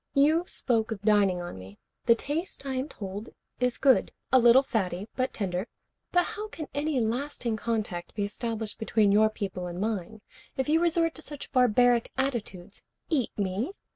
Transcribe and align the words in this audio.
You 0.15 0.45
spoke 0.47 0.89
of 0.91 1.03
dining 1.03 1.43
on 1.43 1.59
me. 1.59 1.77
The 2.07 2.15
taste, 2.15 2.65
I 2.65 2.73
am 2.73 2.89
told, 2.89 3.29
is 3.59 3.77
good. 3.77 4.11
A 4.31 4.39
little 4.39 4.63
fatty, 4.63 5.07
but 5.15 5.31
tender. 5.31 5.67
But 6.11 6.23
how 6.25 6.47
can 6.47 6.65
any 6.73 6.99
lasting 6.99 7.55
contact 7.57 8.15
be 8.15 8.23
established 8.23 8.79
between 8.79 9.11
your 9.11 9.29
people 9.29 9.67
and 9.67 9.79
mine 9.79 10.21
if 10.57 10.67
you 10.67 10.81
resort 10.81 11.13
to 11.13 11.21
such 11.21 11.51
barbaric 11.51 12.11
attitudes? 12.17 12.81
Eat 13.11 13.29
me? 13.37 13.73